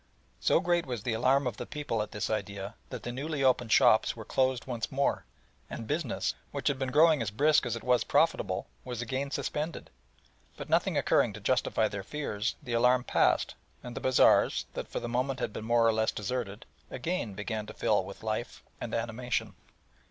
[0.39, 3.71] So great was the alarm of the people at this idea that the newly opened
[3.71, 5.25] shops were closed once more,
[5.69, 9.91] and business, which had been growing as brisk as it was profitable, was again suspended;
[10.57, 13.53] but nothing occurring to justify their fears, the alarm passed,
[13.83, 17.67] and the bazaars, that for the moment had been more or less deserted, again began
[17.67, 19.53] to fill with life and animation.